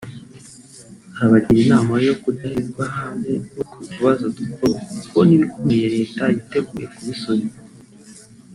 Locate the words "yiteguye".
6.33-6.85